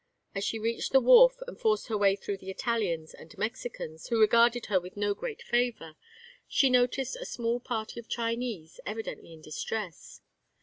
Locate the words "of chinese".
7.99-8.79